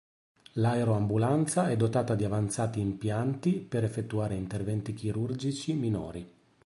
L'aeroambulanza 0.53 1.69
è 1.69 1.75
dotata 1.77 2.15
di 2.15 2.23
avanzati 2.23 2.79
impianti 2.79 3.59
per 3.59 3.83
effettuare 3.83 4.33
interventi 4.33 4.95
chirurgici 4.95 5.73
minori. 5.75 6.27